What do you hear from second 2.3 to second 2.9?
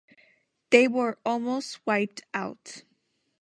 out.